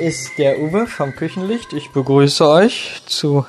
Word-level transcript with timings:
Ist 0.00 0.38
der 0.38 0.60
Uwe 0.60 0.86
vom 0.86 1.16
Küchenlicht. 1.16 1.72
Ich 1.72 1.90
begrüße 1.90 2.48
euch 2.48 3.02
zu 3.06 3.46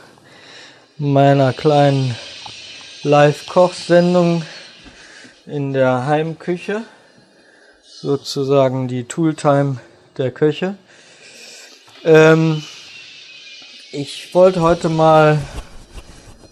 meiner 0.97 1.53
kleinen 1.53 2.15
Live-Kochsendung 3.03 4.43
in 5.45 5.73
der 5.73 6.07
Heimküche. 6.07 6.81
Sozusagen 7.83 8.87
die 8.87 9.03
Tooltime 9.03 9.77
der 10.17 10.31
Köche. 10.31 10.75
Ähm, 12.03 12.63
ich 13.91 14.33
wollte 14.33 14.61
heute 14.61 14.89
mal 14.89 15.37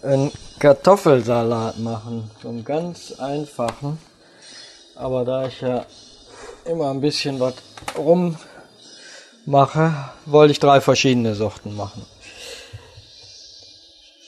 einen 0.02 0.30
Kartoffelsalat 0.60 1.78
machen. 1.80 2.30
So 2.40 2.50
einen 2.50 2.64
ganz 2.64 3.14
einfachen. 3.18 3.98
Aber 4.94 5.24
da 5.24 5.48
ich 5.48 5.60
ja 5.60 5.84
immer 6.66 6.90
ein 6.90 7.00
bisschen 7.00 7.40
was 7.40 7.54
rummache, 9.48 9.94
wollte 10.26 10.52
ich 10.52 10.60
drei 10.60 10.80
verschiedene 10.80 11.34
Sorten 11.34 11.74
machen. 11.74 12.04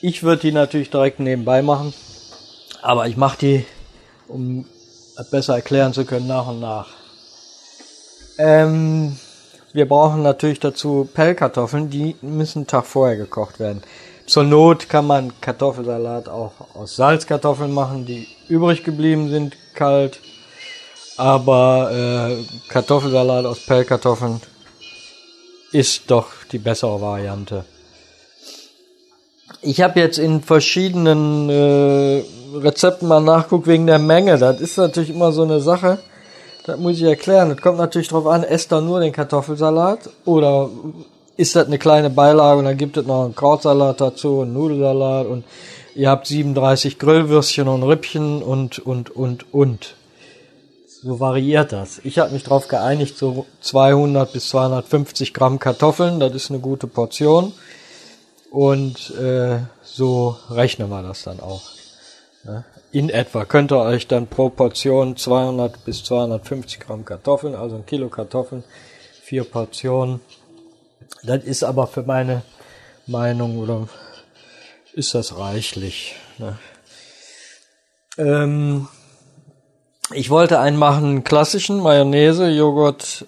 Ich 0.01 0.23
würde 0.23 0.41
die 0.41 0.51
natürlich 0.51 0.89
direkt 0.89 1.19
nebenbei 1.19 1.61
machen, 1.61 1.93
aber 2.81 3.07
ich 3.07 3.17
mache 3.17 3.37
die, 3.37 3.65
um 4.27 4.65
besser 5.29 5.55
erklären 5.55 5.93
zu 5.93 6.05
können, 6.05 6.25
nach 6.25 6.47
und 6.47 6.59
nach. 6.59 6.87
Ähm, 8.39 9.19
wir 9.73 9.87
brauchen 9.87 10.23
natürlich 10.23 10.59
dazu 10.59 11.07
Pellkartoffeln, 11.13 11.91
die 11.91 12.15
müssen 12.21 12.59
einen 12.59 12.67
Tag 12.67 12.87
vorher 12.87 13.15
gekocht 13.17 13.59
werden. 13.59 13.83
Zur 14.25 14.43
Not 14.43 14.89
kann 14.89 15.05
man 15.05 15.39
Kartoffelsalat 15.39 16.29
auch 16.29 16.53
aus 16.73 16.95
Salzkartoffeln 16.95 17.71
machen, 17.71 18.07
die 18.07 18.27
übrig 18.49 18.83
geblieben 18.83 19.29
sind, 19.29 19.55
kalt. 19.75 20.19
Aber 21.17 21.91
äh, 21.93 22.43
Kartoffelsalat 22.69 23.45
aus 23.45 23.59
Pellkartoffeln 23.59 24.41
ist 25.71 26.09
doch 26.11 26.27
die 26.51 26.59
bessere 26.59 27.01
Variante. 27.01 27.65
Ich 29.61 29.81
habe 29.81 29.99
jetzt 29.99 30.17
in 30.17 30.41
verschiedenen 30.41 31.49
äh, 31.49 32.23
Rezepten 32.55 33.07
mal 33.07 33.21
nachguckt 33.21 33.67
wegen 33.67 33.85
der 33.85 33.99
Menge. 33.99 34.37
Das 34.37 34.59
ist 34.59 34.77
natürlich 34.77 35.11
immer 35.11 35.31
so 35.31 35.43
eine 35.43 35.59
Sache. 35.59 35.99
Das 36.65 36.79
muss 36.79 36.97
ich 36.97 37.03
erklären. 37.03 37.49
Das 37.49 37.61
kommt 37.61 37.77
natürlich 37.77 38.07
drauf 38.07 38.27
an, 38.27 38.43
esst 38.43 38.71
da 38.71 38.81
nur 38.81 38.99
den 38.99 39.13
Kartoffelsalat 39.13 40.09
oder 40.25 40.69
ist 41.37 41.55
das 41.55 41.67
eine 41.67 41.79
kleine 41.79 42.09
Beilage 42.09 42.59
und 42.59 42.65
dann 42.65 42.77
gibt 42.77 42.97
es 42.97 43.05
noch 43.05 43.25
einen 43.25 43.35
Krautsalat 43.35 44.01
dazu, 44.01 44.41
einen 44.41 44.53
Nudelsalat 44.53 45.27
und 45.27 45.43
ihr 45.95 46.09
habt 46.09 46.27
37 46.27 46.99
Grillwürstchen 46.99 47.67
und 47.67 47.83
Rippchen 47.83 48.43
und, 48.43 48.79
und, 48.79 49.09
und, 49.09 49.53
und. 49.53 49.95
So 51.03 51.19
variiert 51.19 51.71
das. 51.71 51.99
Ich 52.03 52.19
habe 52.19 52.31
mich 52.31 52.43
darauf 52.43 52.67
geeinigt, 52.67 53.17
so 53.17 53.47
200 53.61 54.31
bis 54.31 54.49
250 54.49 55.33
Gramm 55.33 55.57
Kartoffeln, 55.57 56.19
das 56.19 56.35
ist 56.35 56.51
eine 56.51 56.59
gute 56.59 56.85
Portion. 56.85 57.53
Und 58.51 59.11
äh, 59.15 59.59
so 59.83 60.37
rechnen 60.49 60.89
wir 60.89 61.01
das 61.01 61.23
dann 61.23 61.39
auch. 61.39 61.63
Ne? 62.43 62.65
In 62.91 63.09
etwa 63.09 63.45
könnt 63.45 63.71
ihr 63.71 63.79
euch 63.79 64.07
dann 64.07 64.27
pro 64.27 64.49
Portion 64.49 65.15
200 65.15 65.85
bis 65.85 66.03
250 66.03 66.81
Gramm 66.81 67.05
Kartoffeln, 67.05 67.55
also 67.55 67.77
ein 67.77 67.85
Kilo 67.85 68.09
Kartoffeln, 68.09 68.63
vier 69.23 69.43
Portionen. 69.43 70.19
Das 71.23 71.43
ist 71.43 71.63
aber 71.63 71.87
für 71.87 72.03
meine 72.03 72.43
Meinung 73.07 73.57
oder 73.57 73.87
ist 74.93 75.15
das 75.15 75.37
reichlich. 75.37 76.15
Ne? 76.37 76.59
Ähm, 78.17 78.87
ich 80.13 80.29
wollte 80.29 80.59
einen 80.59 80.77
machen 80.77 81.23
klassischen 81.23 81.81
Mayonnaise, 81.81 82.49
Joghurt, 82.49 83.25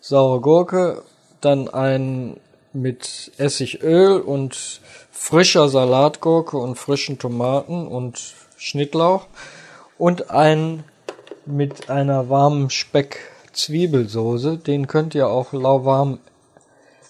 saure 0.00 0.40
Gurke, 0.40 1.02
dann 1.40 1.68
einen 1.68 2.38
mit 2.72 3.32
Essigöl 3.38 4.20
und 4.20 4.80
frischer 5.10 5.68
Salatgurke 5.68 6.56
und 6.56 6.76
frischen 6.76 7.18
Tomaten 7.18 7.86
und 7.86 8.34
Schnittlauch 8.56 9.26
und 9.98 10.30
einen 10.30 10.84
mit 11.46 11.90
einer 11.90 12.28
warmen 12.28 12.70
Speck-Zwiebelsoße. 12.70 14.58
Den 14.58 14.86
könnt 14.86 15.14
ihr 15.14 15.28
auch 15.28 15.52
lauwarm 15.52 16.18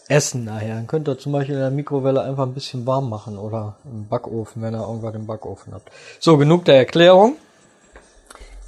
essen 0.09 0.45
nachher. 0.45 0.75
Dann 0.75 0.87
könnt 0.87 1.09
ihr 1.09 1.19
zum 1.19 1.33
Beispiel 1.33 1.55
in 1.55 1.61
der 1.61 1.71
Mikrowelle 1.71 2.23
einfach 2.23 2.45
ein 2.45 2.55
bisschen 2.55 2.87
warm 2.87 3.09
machen 3.09 3.39
oder 3.39 3.77
im 3.85 4.09
Backofen, 4.09 4.63
wenn 4.63 4.75
ihr 4.75 4.81
irgendwas 4.81 5.15
im 5.15 5.27
Backofen 5.27 5.73
habt. 5.73 5.91
So, 6.19 6.37
genug 6.37 6.65
der 6.65 6.77
Erklärung. 6.77 7.37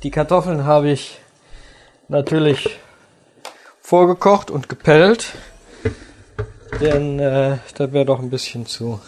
Die 0.02 0.10
Kartoffeln 0.10 0.64
habe 0.64 0.90
ich 0.90 1.18
natürlich 2.08 2.78
vorgekocht 3.80 4.50
und 4.50 4.68
gepellt 4.68 5.32
denn 6.82 7.18
äh, 7.18 7.58
das 7.76 7.92
wäre 7.92 8.04
doch 8.04 8.18
ein 8.18 8.30
bisschen 8.30 8.66
zu 8.66 9.00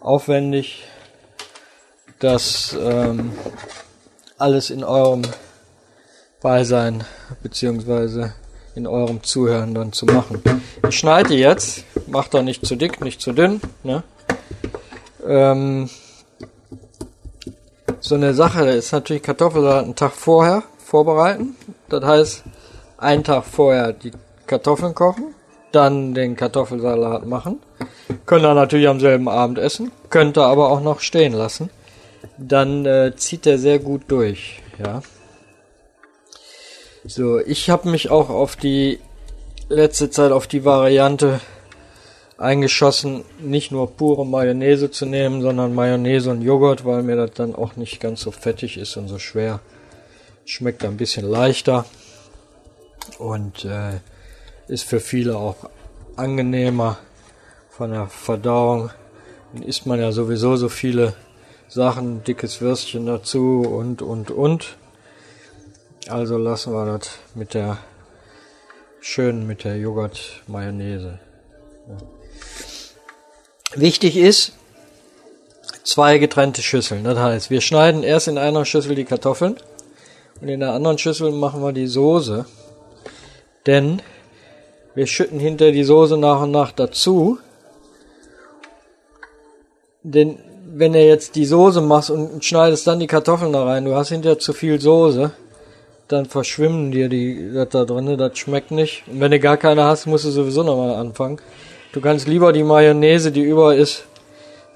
aufwendig, 0.00 0.84
das 2.18 2.76
ähm, 2.80 3.32
alles 4.38 4.70
in 4.70 4.84
eurem 4.84 5.22
Beisein 6.40 7.04
beziehungsweise 7.42 8.34
in 8.74 8.86
eurem 8.86 9.22
Zuhören 9.22 9.74
dann 9.74 9.92
zu 9.92 10.06
machen. 10.06 10.42
Ich 10.88 10.98
schneide 10.98 11.34
jetzt, 11.34 11.84
macht 12.06 12.34
doch 12.34 12.42
nicht 12.42 12.64
zu 12.64 12.74
dick, 12.74 13.00
nicht 13.00 13.20
zu 13.20 13.32
dünn. 13.32 13.60
Ne? 13.82 14.02
Ähm, 15.26 15.90
so 18.02 18.16
eine 18.16 18.34
Sache 18.34 18.68
ist 18.68 18.92
natürlich 18.92 19.22
Kartoffelsalat 19.22 19.84
einen 19.84 19.94
Tag 19.94 20.12
vorher 20.12 20.64
vorbereiten. 20.76 21.56
Das 21.88 22.04
heißt, 22.04 22.44
einen 22.98 23.22
Tag 23.22 23.44
vorher 23.44 23.92
die 23.92 24.10
Kartoffeln 24.46 24.94
kochen, 24.94 25.34
dann 25.70 26.12
den 26.12 26.34
Kartoffelsalat 26.34 27.26
machen. 27.26 27.60
Könnt 28.26 28.44
ihr 28.44 28.54
natürlich 28.54 28.88
am 28.88 28.98
selben 28.98 29.28
Abend 29.28 29.58
essen, 29.58 29.92
könnt 30.10 30.36
ihr 30.36 30.44
aber 30.44 30.70
auch 30.70 30.80
noch 30.80 30.98
stehen 30.98 31.32
lassen. 31.32 31.70
Dann 32.38 32.84
äh, 32.86 33.14
zieht 33.16 33.46
der 33.46 33.58
sehr 33.58 33.78
gut 33.78 34.02
durch, 34.08 34.60
ja. 34.84 35.02
So, 37.04 37.38
ich 37.38 37.70
habe 37.70 37.88
mich 37.88 38.10
auch 38.10 38.30
auf 38.30 38.56
die 38.56 38.98
letzte 39.68 40.10
Zeit 40.10 40.32
auf 40.32 40.48
die 40.48 40.64
Variante 40.64 41.40
eingeschossen, 42.42 43.24
nicht 43.40 43.70
nur 43.70 43.96
pure 43.96 44.26
Mayonnaise 44.26 44.90
zu 44.90 45.06
nehmen, 45.06 45.42
sondern 45.42 45.74
Mayonnaise 45.74 46.30
und 46.30 46.42
Joghurt, 46.42 46.84
weil 46.84 47.02
mir 47.02 47.16
das 47.16 47.32
dann 47.34 47.54
auch 47.54 47.76
nicht 47.76 48.00
ganz 48.00 48.22
so 48.22 48.32
fettig 48.32 48.76
ist 48.76 48.96
und 48.96 49.08
so 49.08 49.18
schwer. 49.18 49.60
Schmeckt 50.44 50.84
ein 50.84 50.96
bisschen 50.96 51.24
leichter 51.24 51.84
und 53.18 53.64
äh, 53.64 54.00
ist 54.66 54.84
für 54.84 54.98
viele 54.98 55.36
auch 55.36 55.70
angenehmer 56.16 56.98
von 57.70 57.92
der 57.92 58.08
Verdauung. 58.08 58.90
Dann 59.52 59.62
isst 59.62 59.86
man 59.86 60.00
ja 60.00 60.10
sowieso 60.10 60.56
so 60.56 60.68
viele 60.68 61.14
Sachen, 61.68 62.24
dickes 62.24 62.60
Würstchen 62.60 63.06
dazu 63.06 63.60
und, 63.60 64.02
und, 64.02 64.32
und. 64.32 64.76
Also 66.08 66.38
lassen 66.38 66.72
wir 66.72 66.86
das 66.86 67.18
mit 67.34 67.54
der 67.54 67.78
schön 69.00 69.46
mit 69.46 69.64
der 69.64 69.76
Joghurt-Mayonnaise. 69.78 71.18
Wichtig 73.74 74.16
ist, 74.16 74.52
zwei 75.84 76.18
getrennte 76.18 76.62
Schüsseln. 76.62 77.04
Das 77.04 77.18
heißt, 77.18 77.50
wir 77.50 77.60
schneiden 77.60 78.02
erst 78.02 78.28
in 78.28 78.38
einer 78.38 78.64
Schüssel 78.64 78.94
die 78.94 79.04
Kartoffeln 79.04 79.56
und 80.40 80.48
in 80.48 80.60
der 80.60 80.72
anderen 80.72 80.98
Schüssel 80.98 81.30
machen 81.32 81.62
wir 81.62 81.72
die 81.72 81.86
Soße. 81.86 82.46
Denn 83.66 84.02
wir 84.94 85.06
schütten 85.06 85.38
hinter 85.38 85.72
die 85.72 85.84
Soße 85.84 86.18
nach 86.18 86.42
und 86.42 86.50
nach 86.50 86.72
dazu. 86.72 87.38
Denn 90.02 90.38
wenn 90.74 90.92
du 90.92 91.02
jetzt 91.02 91.36
die 91.36 91.46
Soße 91.46 91.80
machst 91.80 92.10
und 92.10 92.44
schneidest 92.44 92.86
dann 92.86 93.00
die 93.00 93.06
Kartoffeln 93.06 93.52
da 93.52 93.64
rein, 93.64 93.84
du 93.84 93.94
hast 93.94 94.08
hinterher 94.08 94.38
zu 94.38 94.52
viel 94.52 94.80
Soße, 94.80 95.32
dann 96.08 96.26
verschwimmen 96.26 96.90
dir 96.90 97.08
die 97.08 97.52
das 97.54 97.68
da 97.70 97.84
drin, 97.84 98.18
das 98.18 98.38
schmeckt 98.38 98.70
nicht. 98.70 99.04
Und 99.06 99.20
wenn 99.20 99.30
du 99.30 99.38
gar 99.38 99.56
keine 99.56 99.84
hast, 99.84 100.06
musst 100.06 100.24
du 100.24 100.30
sowieso 100.30 100.62
nochmal 100.62 100.94
anfangen. 100.94 101.40
Du 101.92 102.00
kannst 102.00 102.26
lieber 102.26 102.54
die 102.54 102.62
Mayonnaise, 102.62 103.32
die 103.32 103.42
über 103.42 103.76
ist, 103.76 104.04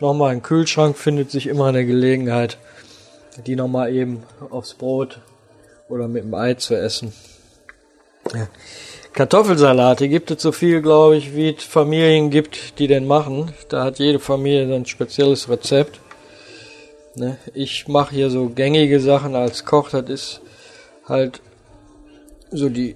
nochmal 0.00 0.34
im 0.34 0.42
Kühlschrank, 0.42 0.98
findet 0.98 1.30
sich 1.30 1.46
immer 1.46 1.66
eine 1.66 1.86
Gelegenheit, 1.86 2.58
die 3.46 3.56
nochmal 3.56 3.94
eben 3.94 4.22
aufs 4.50 4.74
Brot 4.74 5.20
oder 5.88 6.08
mit 6.08 6.24
dem 6.24 6.34
Ei 6.34 6.54
zu 6.54 6.74
essen. 6.74 7.14
Ja. 8.34 8.48
Kartoffelsalate 9.14 10.10
gibt 10.10 10.30
es 10.30 10.42
so 10.42 10.52
viel, 10.52 10.82
glaube 10.82 11.16
ich, 11.16 11.34
wie 11.34 11.54
es 11.54 11.64
Familien 11.64 12.28
gibt, 12.28 12.78
die 12.78 12.86
den 12.86 13.06
machen. 13.06 13.50
Da 13.70 13.82
hat 13.82 13.98
jede 13.98 14.18
Familie 14.18 14.74
ein 14.74 14.84
spezielles 14.84 15.48
Rezept. 15.48 16.00
Ne? 17.14 17.38
Ich 17.54 17.88
mache 17.88 18.14
hier 18.14 18.28
so 18.28 18.50
gängige 18.50 19.00
Sachen 19.00 19.34
als 19.34 19.64
Koch. 19.64 19.88
Das 19.88 20.10
ist 20.10 20.42
halt 21.08 21.40
so 22.50 22.68
die 22.68 22.94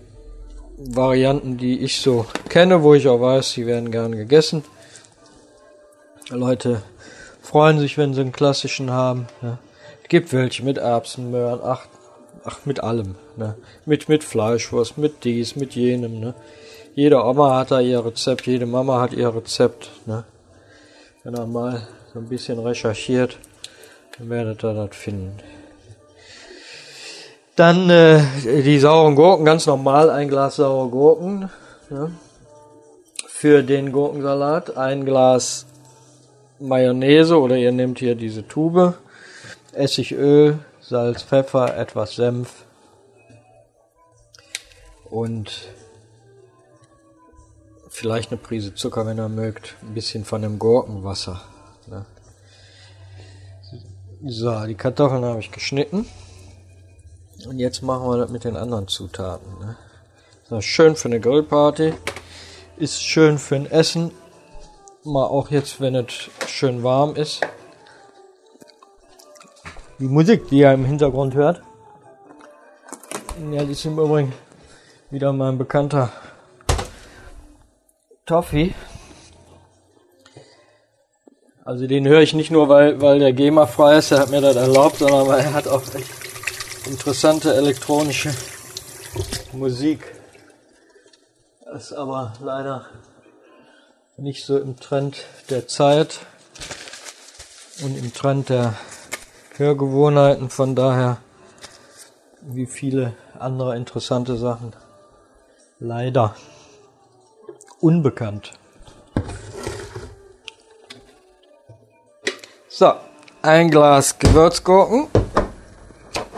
Varianten, 0.83 1.59
die 1.59 1.81
ich 1.81 2.01
so 2.01 2.25
kenne, 2.49 2.83
wo 2.83 2.95
ich 2.95 3.07
auch 3.07 3.21
weiß, 3.21 3.53
die 3.53 3.67
werden 3.67 3.91
gern 3.91 4.13
gegessen. 4.13 4.65
Leute 6.31 6.83
freuen 7.43 7.79
sich, 7.79 7.99
wenn 7.99 8.15
sie 8.15 8.23
einen 8.23 8.33
klassischen 8.33 8.91
haben. 8.91 9.27
Ne? 9.43 9.59
Es 10.03 10.09
gibt 10.09 10.33
welche 10.33 10.65
mit 10.65 10.79
Erbsen, 10.79 11.31
Möhren, 11.31 11.61
ach, 11.63 11.87
ach 12.45 12.61
mit 12.65 12.83
allem. 12.83 13.17
Ne? 13.37 13.57
Mit, 13.85 14.09
mit 14.09 14.25
Fleischwurst, 14.25 14.97
mit 14.97 15.25
dies, 15.25 15.55
mit 15.55 15.75
jenem. 15.75 16.19
Ne? 16.19 16.35
Jede 16.95 17.23
Oma 17.23 17.59
hat 17.59 17.73
da 17.73 17.81
ihr 17.81 18.05
Rezept, 18.05 18.47
jede 18.47 18.67
Mama 18.67 19.01
hat 19.01 19.13
ihr 19.13 19.35
Rezept. 19.35 19.91
Ne? 20.07 20.25
Wenn 21.25 21.37
ihr 21.37 21.47
mal 21.47 21.87
so 22.13 22.21
ein 22.21 22.29
bisschen 22.29 22.59
recherchiert, 22.59 23.39
dann 24.17 24.31
werdet 24.31 24.65
ihr 24.65 24.73
das 24.73 24.97
finden. 24.97 25.37
Dann 27.61 27.91
äh, 27.91 28.23
die 28.63 28.79
sauren 28.79 29.15
Gurken, 29.17 29.45
ganz 29.45 29.67
normal 29.67 30.09
ein 30.09 30.31
Glas 30.31 30.57
saure 30.57 30.89
Gurken. 30.89 31.51
Ne? 31.91 32.11
Für 33.27 33.63
den 33.63 33.93
Gurkensalat 33.93 34.79
ein 34.79 35.05
Glas 35.05 35.67
Mayonnaise 36.59 37.39
oder 37.39 37.59
ihr 37.59 37.71
nehmt 37.71 37.99
hier 37.99 38.15
diese 38.15 38.49
Tube, 38.49 38.95
Essigöl, 39.75 40.61
Salz, 40.81 41.23
Pfeffer, 41.23 41.77
etwas 41.77 42.15
Senf 42.15 42.65
und 45.11 45.69
vielleicht 47.91 48.31
eine 48.31 48.41
Prise 48.41 48.75
Zucker, 48.75 49.05
wenn 49.05 49.19
ihr 49.19 49.29
mögt, 49.29 49.77
ein 49.83 49.93
bisschen 49.93 50.25
von 50.25 50.41
dem 50.41 50.59
Gurkenwasser. 50.59 51.43
Ne? 51.89 52.07
So, 54.25 54.65
die 54.65 54.77
Kartoffeln 54.77 55.27
habe 55.27 55.41
ich 55.41 55.53
geschnitten. 55.53 56.07
Und 57.47 57.59
jetzt 57.59 57.83
machen 57.83 58.09
wir 58.09 58.19
das 58.19 58.31
mit 58.31 58.45
den 58.45 58.57
anderen 58.57 58.87
Zutaten. 58.89 59.47
Ne? 59.61 59.77
Das 60.51 60.65
schön 60.65 60.97
für 60.97 61.09
eine 61.09 61.21
Grillparty. 61.21 61.95
Ist 62.77 63.03
schön 63.03 63.39
für 63.39 63.57
ein 63.57 63.71
Essen. 63.71 64.11
Mal 65.05 65.25
auch 65.25 65.51
jetzt, 65.51 65.81
wenn 65.81 65.95
es 65.95 66.31
schön 66.47 66.83
warm 66.83 67.17
ist. 67.17 67.41
Die 69.99 70.09
Musik, 70.09 70.49
die 70.49 70.59
ihr 70.59 70.73
im 70.73 70.85
Hintergrund 70.85 71.35
hört. 71.35 71.63
Ja, 73.51 73.65
die 73.65 73.73
ist 73.73 73.85
im 73.87 73.99
Übrigen 73.99 74.33
wieder 75.11 75.33
mein 75.33 75.57
bekannter 75.57 76.13
Toffee. 78.27 78.75
Also 81.65 81.87
den 81.87 82.07
höre 82.07 82.21
ich 82.21 82.35
nicht 82.35 82.51
nur, 82.51 82.69
weil, 82.69 83.01
weil 83.01 83.19
der 83.19 83.33
GEMA 83.33 83.67
frei 83.67 83.99
ist, 83.99 84.11
er 84.11 84.21
hat 84.21 84.31
mir 84.31 84.41
das 84.41 84.57
erlaubt, 84.57 84.97
sondern 84.97 85.27
weil 85.27 85.41
er 85.41 85.55
hat 85.55 85.69
auch 85.69 85.83
echt 85.95 86.30
interessante 86.91 87.55
elektronische 87.55 88.35
Musik. 89.53 90.13
Ist 91.77 91.93
aber 91.93 92.33
leider 92.41 92.87
nicht 94.17 94.45
so 94.45 94.59
im 94.59 94.77
Trend 94.77 95.25
der 95.51 95.69
Zeit 95.69 96.19
und 97.85 97.97
im 97.97 98.13
Trend 98.13 98.49
der 98.49 98.75
Hörgewohnheiten, 99.57 100.51
von 100.51 100.75
daher 100.75 101.19
wie 102.41 102.67
viele 102.67 103.15
andere 103.39 103.77
interessante 103.77 104.37
Sachen 104.37 104.75
leider 105.79 106.35
unbekannt. 107.81 108.53
So, 112.69 112.95
ein 113.43 113.71
Glas 113.71 114.19
Gewürzgurken. 114.19 115.20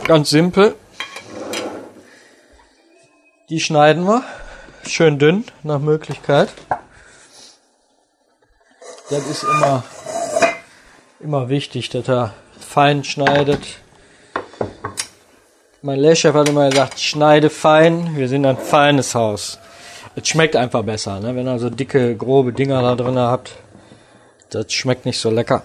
Ganz 0.05 0.31
simpel. 0.31 0.75
Die 3.49 3.61
schneiden 3.61 4.05
wir. 4.05 4.25
Schön 4.85 5.19
dünn, 5.19 5.45
nach 5.63 5.79
Möglichkeit. 5.79 6.49
Das 9.11 9.27
ist 9.27 9.45
immer, 9.45 9.85
immer 11.21 11.49
wichtig, 11.49 11.89
dass 11.91 12.09
er 12.09 12.35
fein 12.59 13.05
schneidet. 13.05 13.61
Mein 15.83 16.01
Lehrchef 16.01 16.35
hat 16.35 16.49
immer 16.49 16.69
gesagt, 16.69 16.99
schneide 16.99 17.49
fein, 17.49 18.17
wir 18.17 18.29
sind 18.29 18.45
ein 18.45 18.57
feines 18.57 19.15
Haus. 19.15 19.59
Es 20.17 20.29
schmeckt 20.29 20.57
einfach 20.57 20.83
besser, 20.83 21.21
ne? 21.21 21.37
wenn 21.37 21.47
ihr 21.47 21.59
so 21.59 21.71
dicke, 21.71 22.17
grobe 22.17 22.53
Dinger 22.53 22.83
da 22.83 22.97
drin 22.97 23.19
habt. 23.19 23.55
Das 24.51 24.73
schmeckt 24.73 25.07
nicht 25.07 25.21
so 25.21 25.31
lecker. 25.31 25.63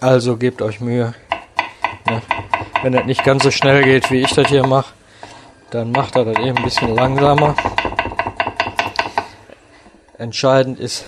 Also 0.00 0.36
gebt 0.36 0.62
euch 0.62 0.80
Mühe. 0.80 1.14
Ne? 2.08 2.22
Wenn 2.82 2.92
das 2.92 3.04
nicht 3.06 3.24
ganz 3.24 3.42
so 3.42 3.50
schnell 3.50 3.82
geht, 3.82 4.10
wie 4.10 4.20
ich 4.20 4.34
das 4.34 4.48
hier 4.48 4.66
mache, 4.66 4.92
dann 5.70 5.92
macht 5.92 6.16
er 6.16 6.24
das 6.24 6.38
eben 6.38 6.56
ein 6.56 6.64
bisschen 6.64 6.94
langsamer. 6.94 7.54
Entscheidend 10.18 10.78
ist, 10.80 11.04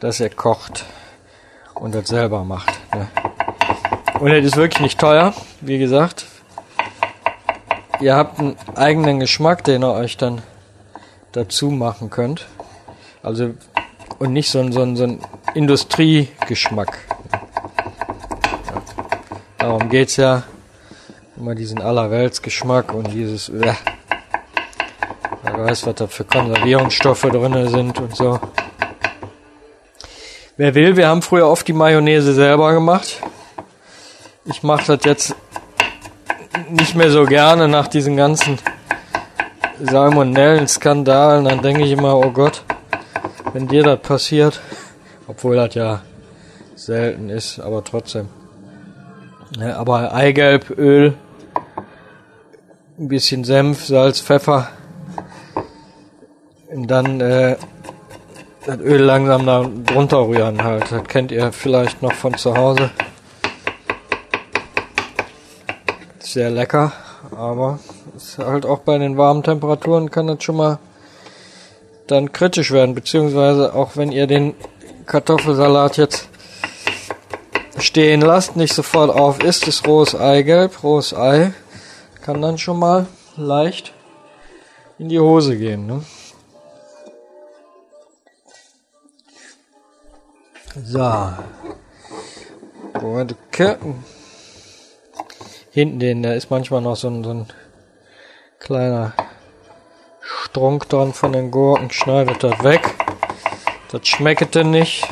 dass 0.00 0.20
er 0.20 0.30
kocht 0.30 0.84
und 1.74 1.94
das 1.94 2.08
selber 2.08 2.44
macht. 2.44 2.72
Ne? 2.94 3.08
Und 4.20 4.30
es 4.30 4.44
ist 4.44 4.56
wirklich 4.56 4.80
nicht 4.80 5.00
teuer, 5.00 5.32
wie 5.60 5.78
gesagt. 5.78 6.26
Ihr 8.00 8.16
habt 8.16 8.38
einen 8.38 8.56
eigenen 8.74 9.20
Geschmack, 9.20 9.64
den 9.64 9.82
ihr 9.82 9.92
euch 9.92 10.16
dann 10.16 10.42
dazu 11.32 11.70
machen 11.70 12.10
könnt. 12.10 12.46
Also 13.22 13.54
und 14.18 14.32
nicht 14.32 14.50
so 14.50 14.60
ein, 14.60 14.72
so 14.72 14.82
ein, 14.82 14.96
so 14.96 15.04
ein 15.04 15.20
Industriegeschmack. 15.54 16.98
Ja. 17.32 17.40
Darum 19.58 19.88
geht's 19.88 20.16
ja. 20.16 20.44
Immer 21.36 21.56
diesen 21.56 21.80
Allerweltsgeschmack 21.80 22.94
und 22.94 23.12
dieses, 23.12 23.48
äh, 23.48 23.74
wer 25.42 25.58
weiß, 25.58 25.86
was 25.86 25.94
da 25.96 26.06
für 26.06 26.24
Konservierungsstoffe 26.24 27.22
drin 27.22 27.68
sind 27.68 27.98
und 27.98 28.14
so. 28.14 28.38
Wer 30.56 30.74
will, 30.76 30.96
wir 30.96 31.08
haben 31.08 31.22
früher 31.22 31.48
oft 31.48 31.66
die 31.66 31.72
Mayonnaise 31.72 32.32
selber 32.34 32.72
gemacht. 32.72 33.20
Ich 34.44 34.62
mache 34.62 34.96
das 34.96 35.04
jetzt 35.04 35.36
nicht 36.70 36.94
mehr 36.94 37.10
so 37.10 37.24
gerne 37.24 37.66
nach 37.66 37.88
diesen 37.88 38.16
ganzen 38.16 38.58
Salmonellen-Skandalen, 39.80 41.46
dann 41.46 41.62
denke 41.62 41.82
ich 41.82 41.90
immer, 41.90 42.16
oh 42.16 42.30
Gott, 42.30 42.62
wenn 43.52 43.66
dir 43.66 43.82
das 43.82 43.98
passiert, 44.00 44.60
obwohl 45.26 45.56
das 45.56 45.74
ja 45.74 46.02
selten 46.76 47.28
ist, 47.28 47.58
aber 47.58 47.82
trotzdem. 47.82 48.28
Ja, 49.58 49.76
aber 49.76 50.12
Eigelb, 50.12 50.70
Öl, 50.76 51.14
ein 52.98 53.08
bisschen 53.08 53.44
Senf, 53.44 53.86
Salz, 53.86 54.20
Pfeffer 54.20 54.68
und 56.70 56.88
dann 56.88 57.20
äh, 57.20 57.56
das 58.66 58.78
Öl 58.78 59.02
langsam 59.02 59.46
da 59.46 59.64
drunter 59.86 60.26
rühren 60.26 60.64
halt. 60.64 60.90
Das 60.90 61.04
kennt 61.04 61.30
ihr 61.30 61.52
vielleicht 61.52 62.02
noch 62.02 62.12
von 62.12 62.36
zu 62.36 62.56
Hause. 62.56 62.90
Sehr 66.18 66.50
lecker, 66.50 66.92
aber 67.36 67.78
ist 68.16 68.38
halt 68.38 68.66
auch 68.66 68.80
bei 68.80 68.98
den 68.98 69.16
warmen 69.16 69.44
Temperaturen 69.44 70.10
kann 70.10 70.26
das 70.26 70.42
schon 70.42 70.56
mal 70.56 70.78
dann 72.08 72.32
kritisch 72.32 72.72
werden, 72.72 72.94
beziehungsweise 72.94 73.72
auch 73.74 73.96
wenn 73.96 74.10
ihr 74.10 74.26
den 74.26 74.54
Kartoffelsalat 75.06 75.96
jetzt 75.96 76.28
stehen 77.84 78.20
lasst, 78.20 78.56
nicht 78.56 78.74
sofort 78.74 79.10
auf 79.10 79.42
isst, 79.42 79.68
ist 79.68 79.86
rohes 79.86 80.14
Eigelb, 80.14 80.82
rohes 80.82 81.14
Ei, 81.14 81.52
kann 82.22 82.42
dann 82.42 82.58
schon 82.58 82.78
mal 82.78 83.06
leicht 83.36 83.92
in 84.98 85.08
die 85.08 85.20
Hose 85.20 85.56
gehen. 85.56 85.86
Ne? 85.86 86.04
So. 90.82 91.34
Gurke. 92.94 93.78
Hinten 95.70 95.98
den, 95.98 96.22
da 96.22 96.32
ist 96.32 96.50
manchmal 96.50 96.80
noch 96.80 96.96
so 96.96 97.08
ein, 97.08 97.24
so 97.24 97.30
ein 97.30 97.46
kleiner 98.60 99.12
Strunk 100.20 100.88
dran 100.88 101.12
von 101.12 101.32
den 101.32 101.50
Gurken, 101.50 101.90
schneidet 101.90 102.42
das 102.42 102.62
weg. 102.62 102.94
Das 103.90 104.06
schmeckt 104.06 104.54
denn 104.54 104.70
nicht. 104.70 105.06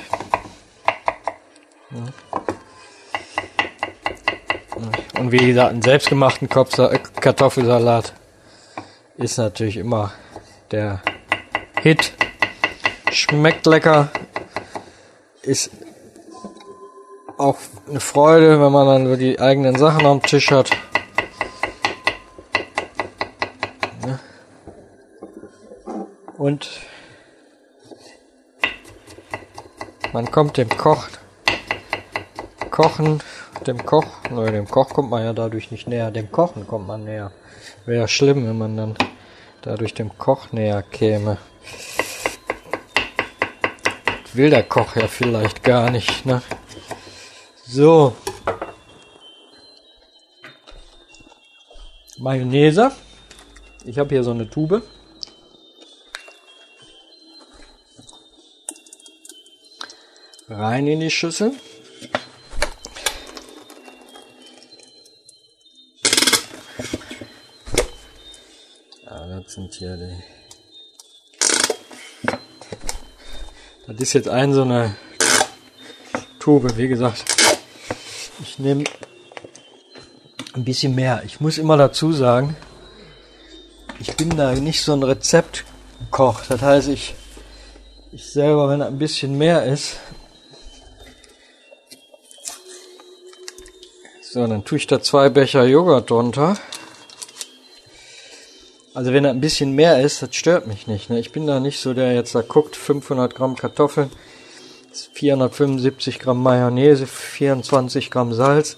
Und 5.23 5.31
wie 5.31 5.47
gesagt, 5.47 5.71
einen 5.71 5.83
selbstgemachten 5.83 6.49
Kartoffelsalat 6.49 8.13
ist 9.19 9.39
natürlich 9.39 9.77
immer 9.77 10.11
der 10.73 11.01
Hit. 11.81 12.13
Schmeckt 13.13 13.65
lecker. 13.67 14.09
Ist 15.43 15.71
auch 17.39 17.57
eine 17.89 18.01
Freude, 18.01 18.61
wenn 18.61 18.73
man 18.73 19.07
dann 19.07 19.17
die 19.17 19.39
eigenen 19.39 19.77
Sachen 19.79 20.05
am 20.07 20.21
Tisch 20.25 20.51
hat. 20.51 20.71
Und 26.37 26.69
man 30.13 30.29
kommt 30.33 30.57
dem 30.57 30.69
Koch, 30.69 31.07
Kochen, 32.73 33.23
dem 33.67 33.87
Koch, 33.87 34.29
ne, 34.29 34.51
dem 34.51 34.67
Koch 34.67 34.89
kommt 34.89 35.11
man 35.11 35.23
ja 35.23 35.33
dadurch 35.33 35.71
nicht 35.71 35.87
näher, 35.87 36.11
dem 36.11 36.33
Kochen 36.33 36.67
kommt 36.67 36.89
man 36.89 37.05
näher. 37.05 37.31
Wäre 37.87 38.01
ja 38.01 38.09
schlimm, 38.09 38.45
wenn 38.47 38.59
man 38.59 38.77
dann 38.77 38.97
dadurch 39.61 39.95
dem 39.95 40.19
Koch 40.19 40.51
näher 40.51 40.83
käme. 40.83 41.39
Will 44.33 44.51
der 44.51 44.65
Koch 44.65 44.97
ja 44.97 45.07
vielleicht 45.07 45.63
gar 45.63 45.91
nicht, 45.91 46.27
ne? 46.27 46.43
So. 47.65 48.17
Mayonnaise. 52.19 52.91
Ich 53.85 53.99
habe 53.99 54.09
hier 54.09 54.25
so 54.25 54.33
eine 54.33 54.51
Tube. 54.51 54.83
Rein 60.49 60.87
in 60.89 60.99
die 60.99 61.11
Schüssel. 61.11 61.53
Sind 69.53 69.75
hier 69.75 69.97
die. 69.97 70.17
Das 73.87 73.97
ist 74.01 74.13
jetzt 74.15 74.29
ein 74.29 74.55
so 74.55 74.63
eine 74.63 74.97
Tube, 76.39 76.77
wie 76.77 76.89
gesagt. 76.89 77.25
Ich 78.41 78.59
nehme 78.59 78.85
ein 80.55 80.65
bisschen 80.65 80.95
mehr. 80.95 81.23
Ich 81.27 81.41
muss 81.41 81.59
immer 81.59 81.77
dazu 81.77 82.13
sagen, 82.13 82.57
ich 84.01 84.17
bin 84.17 84.37
da 84.37 84.53
nicht 84.53 84.83
so 84.83 84.95
ein 84.95 85.03
Rezeptkoch. 85.03 86.47
Das 86.49 86.63
heißt, 86.63 86.89
ich, 86.89 87.15
ich 88.11 88.33
selber, 88.33 88.71
wenn 88.71 88.81
ein 88.81 88.99
bisschen 88.99 89.37
mehr 89.37 89.65
ist, 89.65 89.99
so, 94.23 94.47
dann 94.47 94.65
tue 94.65 94.79
ich 94.79 94.87
da 94.87 95.03
zwei 95.03 95.29
Becher 95.29 95.65
Joghurt 95.65 96.09
drunter. 96.09 96.57
Also 98.95 99.13
wenn 99.15 99.25
da 99.25 99.31
ein 99.31 99.41
bisschen 99.41 99.73
mehr 99.73 100.03
ist, 100.03 100.21
das 100.21 100.35
stört 100.35 100.67
mich 100.67 100.87
nicht. 100.87 101.09
Ne? 101.09 101.19
Ich 101.19 101.33
bin 101.33 101.47
da 101.47 101.61
nicht 101.61 101.81
so, 101.81 101.95
der 101.95 102.13
jetzt 102.13 102.35
da 102.35 102.43
guckt, 102.43 102.77
500 102.77 103.35
Gramm 103.35 103.57
Kartoffeln, 103.57 104.11
475 105.15 106.19
Gramm 106.19 106.43
Mayonnaise, 106.43 107.07
24 107.07 108.11
Gramm 108.11 108.35
Salz. 108.35 108.77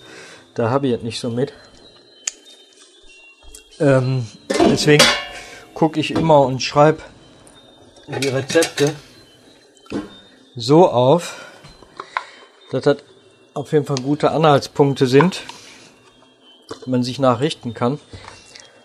Da 0.55 0.71
habe 0.71 0.87
ich 0.87 0.93
jetzt 0.93 1.03
nicht 1.03 1.19
so 1.19 1.31
mit. 1.31 1.53
Ähm, 3.81 4.29
deswegen 4.71 5.05
gucke 5.75 5.99
ich 5.99 6.13
immer 6.13 6.43
und 6.43 6.63
schreibe 6.63 7.03
die 8.07 8.29
Rezepte 8.29 8.95
so 10.55 10.89
auf, 10.89 11.45
dass 12.71 12.85
das 12.85 12.99
auf 13.55 13.73
jeden 13.73 13.85
Fall 13.85 13.97
gute 13.97 14.31
Anhaltspunkte 14.31 15.09
sind, 15.09 15.43
man 16.87 17.03
sich 17.03 17.19
nachrichten 17.19 17.75
kann. 17.75 17.99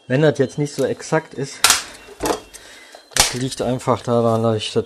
Wenn 0.10 0.24
das 0.24 0.40
jetzt 0.40 0.58
nicht 0.58 0.74
so 0.74 0.86
exakt 0.86 1.36
ist, 1.36 1.60
das 3.14 3.34
liegt 3.36 3.62
einfach 3.62 4.02
daran, 4.02 4.42
dass 4.42 4.56
ich 4.56 4.74
das 4.74 4.86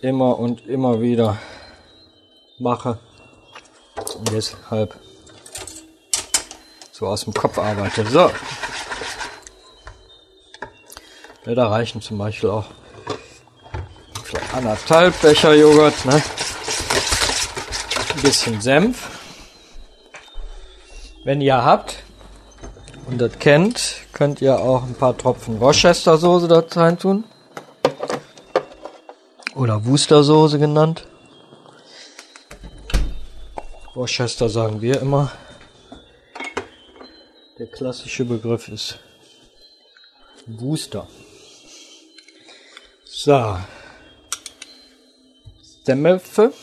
immer 0.00 0.36
und 0.36 0.66
immer 0.66 1.00
wieder 1.00 1.38
mache 2.58 2.98
und 4.16 4.32
deshalb 4.32 4.96
so 6.90 7.06
aus 7.06 7.22
dem 7.22 7.34
Kopf 7.34 7.56
arbeite. 7.56 8.04
So. 8.04 8.32
Ja, 11.46 11.54
da 11.54 11.68
reichen 11.68 12.02
zum 12.02 12.18
Beispiel 12.18 12.50
auch 12.50 12.66
vielleicht 14.24 14.54
anderthalb 14.54 15.22
Becher 15.22 15.54
Joghurt, 15.54 16.04
ne? 16.04 16.20
Ein 18.16 18.22
bisschen 18.22 18.60
Senf. 18.60 19.08
Wenn 21.22 21.40
ihr 21.40 21.64
habt 21.64 22.01
und 23.12 23.18
das 23.18 23.38
kennt, 23.38 23.96
könnt 24.14 24.40
ihr 24.40 24.58
auch 24.58 24.84
ein 24.84 24.94
paar 24.94 25.16
Tropfen 25.16 25.60
Worcester 25.60 26.16
Soße 26.16 26.48
da 26.48 26.64
rein 26.70 26.98
tun. 26.98 27.24
Oder 29.54 29.84
Wustersoße 29.84 30.58
genannt. 30.58 31.06
Worcester 33.94 34.48
sagen 34.48 34.80
wir 34.80 35.02
immer. 35.02 35.30
Der 37.58 37.66
klassische 37.66 38.24
Begriff 38.24 38.68
ist 38.68 38.98
Booster. 40.46 41.06
So. 43.04 43.58
Semmelfe. 45.84 46.54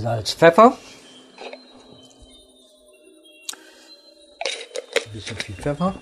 Salz, 0.00 0.32
Pfeffer. 0.32 0.76
Ein 5.04 5.12
bisschen 5.12 5.36
viel 5.36 5.54
Pfeffer. 5.54 5.94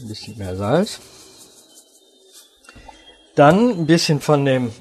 Ein 0.00 0.08
bisschen 0.08 0.36
mehr 0.36 0.56
Salz. 0.56 0.98
Dann 3.36 3.70
ein 3.70 3.86
bisschen 3.86 4.20
von 4.20 4.44
dem 4.44 4.72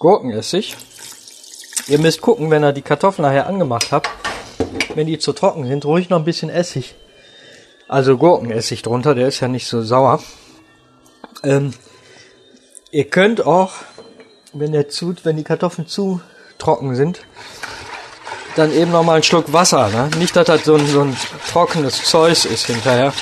Gurkenessig. 0.00 0.76
Ihr 1.86 2.00
müsst 2.00 2.20
gucken, 2.20 2.50
wenn 2.50 2.64
ihr 2.64 2.72
die 2.72 2.82
Kartoffeln 2.82 3.22
nachher 3.22 3.46
angemacht 3.46 3.92
habt, 3.92 4.10
wenn 4.96 5.06
die 5.06 5.20
zu 5.20 5.32
trocken 5.32 5.66
sind, 5.66 5.84
ruhig 5.84 6.08
noch 6.08 6.18
ein 6.18 6.24
bisschen 6.24 6.50
Essig. 6.50 6.96
Also 7.86 8.16
Gurkenessig 8.16 8.82
drunter, 8.82 9.14
der 9.14 9.28
ist 9.28 9.38
ja 9.38 9.46
nicht 9.46 9.68
so 9.68 9.82
sauer. 9.82 10.20
Ähm, 11.44 11.72
ihr 12.90 13.08
könnt 13.08 13.46
auch, 13.46 13.72
wenn 14.60 14.72
der 14.72 14.88
zu, 14.88 15.14
wenn 15.22 15.36
die 15.36 15.44
Kartoffeln 15.44 15.86
zu 15.86 16.20
trocken 16.58 16.94
sind, 16.94 17.20
dann 18.56 18.72
eben 18.72 18.90
noch 18.90 19.02
mal 19.02 19.14
einen 19.14 19.22
Schluck 19.22 19.52
Wasser. 19.52 19.88
Ne? 19.90 20.10
Nicht, 20.18 20.34
dass 20.34 20.46
das 20.46 20.64
so 20.64 20.74
ein, 20.74 20.86
so 20.86 21.02
ein 21.02 21.16
trockenes 21.50 22.04
Zeus 22.04 22.44
ist 22.44 22.66
hinterher. 22.66 23.12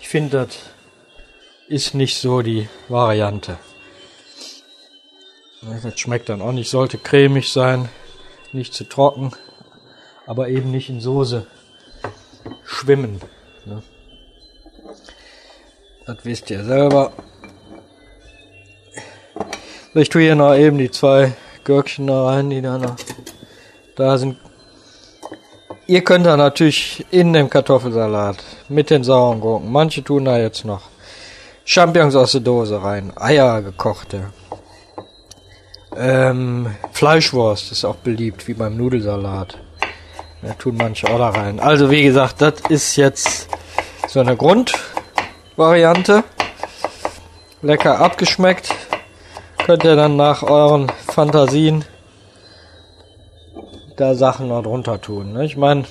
Ich 0.00 0.08
finde, 0.08 0.46
das 0.46 0.56
ist 1.68 1.94
nicht 1.94 2.18
so 2.18 2.42
die 2.42 2.68
Variante. 2.88 3.58
Das 5.82 5.98
schmeckt 5.98 6.28
dann 6.28 6.42
auch 6.42 6.52
nicht, 6.52 6.70
sollte 6.70 6.98
cremig 6.98 7.50
sein, 7.50 7.88
nicht 8.52 8.74
zu 8.74 8.84
trocken, 8.84 9.32
aber 10.26 10.48
eben 10.48 10.70
nicht 10.70 10.90
in 10.90 11.00
Soße 11.00 11.46
schwimmen. 12.64 13.20
Ne? 13.64 13.82
Das 16.06 16.18
wisst 16.24 16.50
ihr 16.50 16.64
selber. 16.64 17.12
Ich 19.96 20.08
tue 20.08 20.22
hier 20.22 20.34
noch 20.34 20.54
eben 20.54 20.78
die 20.78 20.90
zwei 20.90 21.32
Gürkchen 21.62 22.08
da 22.08 22.24
rein, 22.24 22.50
die 22.50 22.60
da 22.60 22.78
noch 22.78 22.96
da 23.96 24.18
sind. 24.18 24.36
Ihr 25.86 26.02
könnt 26.02 26.26
da 26.26 26.36
natürlich 26.36 27.06
in 27.10 27.32
dem 27.32 27.48
Kartoffelsalat 27.48 28.38
mit 28.68 28.90
den 28.90 29.04
sauren 29.04 29.40
Gurken, 29.40 29.70
manche 29.70 30.02
tun 30.02 30.24
da 30.24 30.38
jetzt 30.38 30.64
noch 30.64 30.82
Champignons 31.64 32.16
aus 32.16 32.32
der 32.32 32.40
Dose 32.40 32.82
rein, 32.82 33.12
Eier 33.16 33.62
gekochte, 33.62 34.32
ähm, 35.96 36.74
Fleischwurst 36.92 37.70
ist 37.70 37.84
auch 37.84 37.96
beliebt, 37.96 38.48
wie 38.48 38.54
beim 38.54 38.76
Nudelsalat. 38.76 39.58
Da 40.42 40.54
tun 40.54 40.76
manche 40.76 41.08
auch 41.08 41.18
da 41.18 41.30
rein. 41.30 41.60
Also 41.60 41.90
wie 41.90 42.02
gesagt, 42.02 42.42
das 42.42 42.54
ist 42.68 42.96
jetzt 42.96 43.48
so 44.08 44.20
eine 44.20 44.36
Grundvariante. 44.36 46.24
Lecker 47.62 47.98
abgeschmeckt. 48.00 48.74
Könnt 49.64 49.84
ihr 49.84 49.96
dann 49.96 50.16
nach 50.16 50.42
euren 50.42 50.90
Fantasien 50.90 51.86
da 53.96 54.14
Sachen 54.14 54.48
noch 54.48 54.62
drunter 54.62 55.00
tun. 55.00 55.32
Ne? 55.32 55.46
Ich 55.46 55.56
meine, 55.56 55.84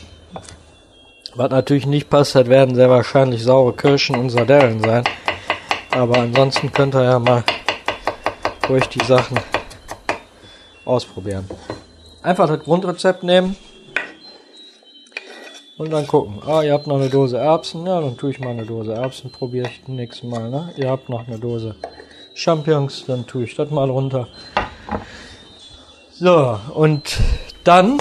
was 1.33 1.49
natürlich 1.49 1.87
nicht 1.87 2.07
passt, 2.07 2.35
das 2.35 2.49
werden 2.49 2.75
sehr 2.75 2.91
wahrscheinlich 2.91 3.43
saure 3.43 3.73
Kirschen 3.73 4.15
und 4.15 4.29
Sardellen 4.29 4.79
sein. 4.79 5.03
Aber 5.89 6.19
ansonsten 6.19 6.71
könnt 6.71 6.93
ihr 6.93 7.03
ja 7.03 7.17
mal 7.17 7.43
ruhig 8.69 8.87
die 8.89 9.03
Sachen 9.03 9.39
ausprobieren. 10.85 11.49
Einfach 12.21 12.47
das 12.47 12.59
Grundrezept 12.59 13.23
nehmen 13.23 13.55
und 15.79 15.91
dann 15.91 16.05
gucken. 16.05 16.43
Ah, 16.45 16.61
ihr 16.61 16.73
habt 16.73 16.85
noch 16.85 16.97
eine 16.97 17.09
Dose 17.09 17.39
Erbsen, 17.39 17.87
ja, 17.87 17.99
dann 17.99 18.17
tue 18.17 18.29
ich 18.29 18.39
mal 18.39 18.51
eine 18.51 18.67
Dose 18.67 18.93
Erbsen, 18.93 19.31
probiere 19.31 19.67
ich 19.67 19.79
das 19.79 19.87
nächste 19.87 20.27
Mal. 20.27 20.51
Ne? 20.51 20.71
Ihr 20.77 20.91
habt 20.91 21.09
noch 21.09 21.27
eine 21.27 21.39
Dose 21.39 21.75
Champignons, 22.33 23.05
dann 23.05 23.27
tue 23.27 23.43
ich 23.43 23.55
das 23.55 23.69
mal 23.69 23.89
runter. 23.89 24.27
So, 26.11 26.59
und 26.73 27.17
dann 27.63 27.99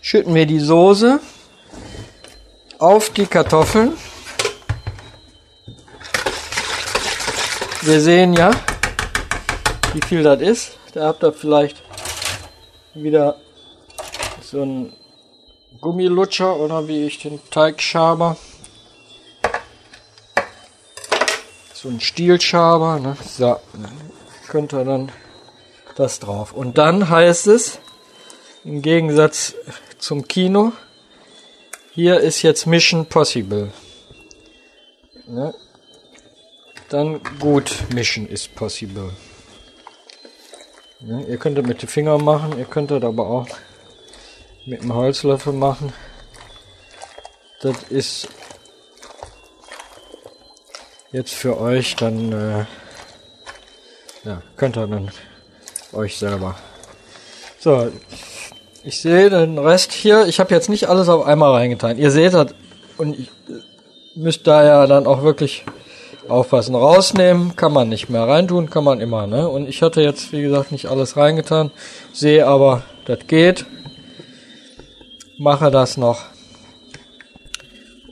schütten 0.00 0.34
wir 0.34 0.46
die 0.46 0.60
Soße 0.60 1.20
auf 2.78 3.10
die 3.10 3.26
Kartoffeln. 3.26 3.92
Wir 7.82 8.00
sehen 8.00 8.34
ja, 8.34 8.50
wie 9.92 10.02
viel 10.06 10.22
das 10.22 10.40
ist. 10.40 10.76
Da 10.92 11.06
habt 11.06 11.22
ihr 11.22 11.32
vielleicht 11.32 11.82
wieder 12.94 13.36
so 14.40 14.62
einen 14.62 14.92
Gummilutscher 15.80 16.56
oder 16.56 16.88
wie 16.88 17.06
ich 17.06 17.18
den 17.18 17.38
Teig 17.50 17.80
So 21.78 21.90
ein 21.90 22.00
Stielschaber. 22.00 22.98
Ne? 23.00 23.18
So, 23.22 23.60
ihr 24.72 24.84
dann 24.86 25.12
das 25.94 26.20
drauf. 26.20 26.54
Und 26.54 26.78
dann 26.78 27.10
heißt 27.10 27.48
es, 27.48 27.80
im 28.64 28.80
Gegensatz 28.80 29.54
zum 29.98 30.26
Kino, 30.26 30.72
hier 31.92 32.20
ist 32.20 32.40
jetzt 32.40 32.66
Mission 32.66 33.04
Possible. 33.04 33.72
Ne? 35.26 35.52
Dann 36.88 37.20
gut, 37.40 37.76
Mission 37.92 38.26
is 38.26 38.48
Possible. 38.48 39.10
Ja, 41.00 41.20
ihr 41.20 41.36
könnt 41.36 41.58
das 41.58 41.66
mit 41.66 41.82
den 41.82 41.90
Fingern 41.90 42.24
machen, 42.24 42.58
ihr 42.58 42.64
könnt 42.64 42.90
das 42.90 43.02
aber 43.02 43.28
auch 43.28 43.48
mit 44.64 44.80
einem 44.80 44.94
Holzlöffel 44.94 45.52
machen. 45.52 45.92
das 47.60 47.82
ist 47.90 48.28
jetzt 51.16 51.32
für 51.32 51.58
euch 51.58 51.96
dann, 51.96 52.30
äh, 52.30 52.66
ja, 54.24 54.42
könnt 54.56 54.76
ihr 54.76 54.86
dann 54.86 55.10
euch 55.94 56.18
selber. 56.18 56.56
So, 57.58 57.90
ich 58.84 59.00
sehe 59.00 59.30
den 59.30 59.58
Rest 59.58 59.92
hier. 59.92 60.26
Ich 60.26 60.38
habe 60.40 60.54
jetzt 60.54 60.68
nicht 60.68 60.90
alles 60.90 61.08
auf 61.08 61.24
einmal 61.24 61.52
reingetan. 61.52 61.96
Ihr 61.96 62.10
seht 62.10 62.34
das 62.34 62.48
und 62.98 63.18
ich 63.18 63.30
müsst 64.14 64.46
da 64.46 64.62
ja 64.62 64.86
dann 64.86 65.06
auch 65.06 65.22
wirklich 65.22 65.64
aufpassen. 66.28 66.74
Rausnehmen 66.74 67.56
kann 67.56 67.72
man 67.72 67.88
nicht 67.88 68.10
mehr, 68.10 68.28
reintun 68.28 68.68
kann 68.68 68.84
man 68.84 69.00
immer. 69.00 69.26
Ne? 69.26 69.48
Und 69.48 69.68
ich 69.70 69.80
hatte 69.80 70.02
jetzt, 70.02 70.32
wie 70.32 70.42
gesagt, 70.42 70.70
nicht 70.70 70.86
alles 70.86 71.16
reingetan. 71.16 71.70
Sehe 72.12 72.46
aber, 72.46 72.82
das 73.06 73.20
geht. 73.26 73.64
Mache 75.38 75.70
das 75.70 75.96
noch. 75.96 76.26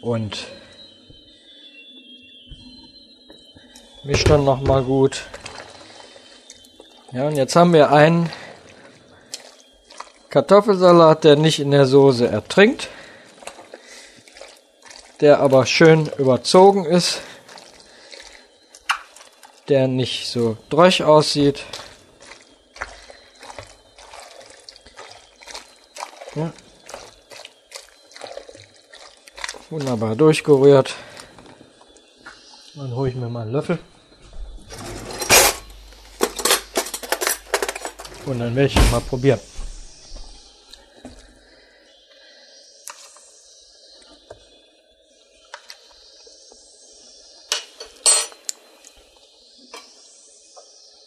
Und 0.00 0.46
mische 4.04 4.24
dann 4.24 4.44
nochmal 4.44 4.82
gut. 4.82 5.24
Ja, 7.12 7.26
und 7.28 7.36
jetzt 7.36 7.56
haben 7.56 7.72
wir 7.72 7.90
einen 7.90 8.30
Kartoffelsalat, 10.28 11.24
der 11.24 11.36
nicht 11.36 11.60
in 11.60 11.70
der 11.70 11.86
Soße 11.86 12.26
ertrinkt, 12.26 12.88
der 15.20 15.38
aber 15.40 15.64
schön 15.64 16.10
überzogen 16.18 16.84
ist, 16.84 17.20
der 19.68 19.88
nicht 19.88 20.28
so 20.28 20.56
droch 20.68 21.00
aussieht. 21.00 21.64
Ja. 26.34 26.52
Wunderbar 29.70 30.16
durchgerührt. 30.16 30.94
Dann 32.74 32.94
hole 32.96 33.08
ich 33.08 33.14
mir 33.14 33.28
mal 33.28 33.42
einen 33.42 33.52
Löffel. 33.52 33.78
Und 38.26 38.38
dann 38.38 38.56
werde 38.56 38.72
ich 38.72 38.90
mal 38.90 39.00
probieren. 39.00 39.40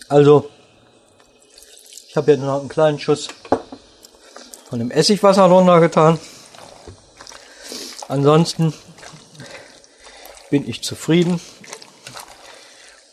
Also, 0.09 0.49
ich 2.07 2.15
habe 2.15 2.31
jetzt 2.31 2.39
noch 2.39 2.59
einen 2.59 2.69
kleinen 2.69 2.99
Schuss 2.99 3.27
von 4.69 4.79
dem 4.79 4.89
Essigwasser 4.89 5.43
runtergetan. 5.43 6.17
Ansonsten 8.07 8.73
bin 10.49 10.67
ich 10.67 10.81
zufrieden 10.81 11.41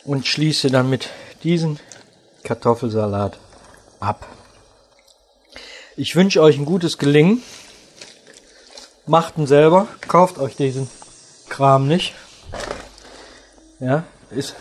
und 0.04 0.26
schließe 0.26 0.70
damit 0.70 1.08
diesen 1.42 1.80
Kartoffelsalat 2.44 3.38
ab. 4.04 4.26
Ich 5.96 6.16
wünsche 6.16 6.42
euch 6.42 6.58
ein 6.58 6.64
gutes 6.64 6.98
Gelingen. 6.98 7.42
Macht 9.06 9.38
ihn 9.38 9.46
selber. 9.46 9.86
Kauft 10.08 10.38
euch 10.38 10.56
diesen 10.56 10.88
Kram 11.48 11.86
nicht. 11.86 12.14
Ja, 13.80 14.04
ist 14.30 14.54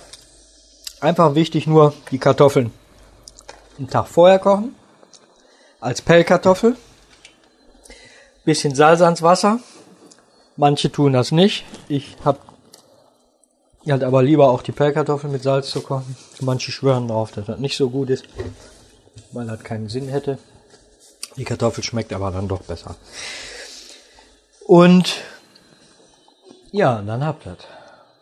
einfach 1.00 1.36
wichtig 1.36 1.65
nur 1.65 1.94
die 2.12 2.20
Kartoffeln 2.20 2.72
einen 3.78 3.89
Tag 3.89 4.08
vorher 4.08 4.39
kochen. 4.39 4.76
Als 5.80 6.02
Pellkartoffel. 6.02 6.78
Bisschen 8.46 8.76
Salz 8.76 9.02
ans 9.02 9.22
Wasser. 9.22 9.60
Manche 10.56 10.91
tun 10.91 11.13
das 11.13 11.32
nicht. 11.32 11.65
Ich 11.88 12.15
habe 12.24 12.39
halt 13.88 14.04
aber 14.04 14.22
lieber 14.22 14.50
auch 14.50 14.62
die 14.62 14.72
Pellkartoffeln 14.72 15.32
mit 15.32 15.44
Salz 15.44 15.70
zu 15.72 15.82
kochen. 15.82 16.15
Manche 16.41 16.72
schwören 16.72 17.08
drauf, 17.08 17.32
dass 17.32 17.48
das 17.48 17.60
nicht 17.60 17.76
so 17.76 17.89
gut 17.89 18.10
ist 18.10 18.26
weil 19.34 19.48
das 19.48 19.63
keinen 19.63 19.89
Sinn 19.89 20.08
hätte. 20.08 20.38
Die 21.38 21.43
Kartoffel 21.43 21.84
schmeckt 21.84 22.13
aber 22.13 22.32
dann 22.32 22.48
doch 22.48 22.62
besser. 22.62 22.96
Und 24.65 25.15
ja, 26.72 27.02
dann 27.02 27.26
habt 27.26 27.46
ihr. 27.46 27.58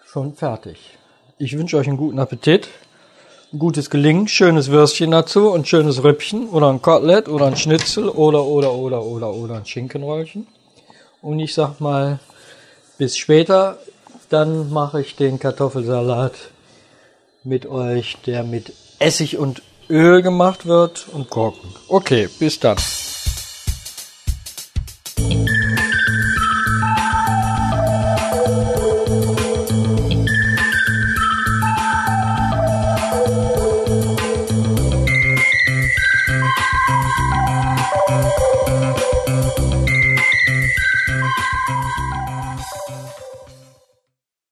Schon 0.06 0.36
fertig. 0.36 0.98
Ich 1.38 1.58
wünsche 1.58 1.78
euch 1.78 1.88
einen 1.88 1.98
guten 1.98 2.20
Appetit, 2.20 2.68
ein 3.54 3.60
gutes 3.60 3.90
Gelingen, 3.90 4.28
schönes 4.28 4.70
Würstchen 4.70 5.12
dazu 5.12 5.50
und 5.50 5.68
schönes 5.68 6.04
Rippchen 6.04 6.50
oder 6.50 6.70
ein 6.70 6.82
Kotelett 6.82 7.30
oder 7.30 7.46
ein 7.46 7.56
Schnitzel 7.56 8.10
oder 8.10 8.44
oder 8.44 8.74
oder 8.74 9.04
oder 9.04 9.34
oder 9.34 9.56
ein 9.56 9.66
Schinkenröllchen. 9.66 10.48
Und 11.22 11.40
ich 11.40 11.54
sag 11.54 11.80
mal, 11.80 12.20
bis 12.98 13.18
später, 13.18 13.78
dann 14.30 14.70
mache 14.72 15.02
ich 15.02 15.16
den 15.16 15.40
Kartoffelsalat 15.40 16.34
mit 17.44 17.66
euch, 17.66 18.18
der 18.26 18.44
mit 18.44 18.74
Essig 19.00 19.38
und 19.38 19.62
Öl 19.90 20.22
gemacht 20.22 20.66
wird 20.66 21.08
und 21.12 21.30
Gurken. 21.30 21.74
Okay, 21.88 22.30
bis 22.40 22.60
dann. 22.60 22.78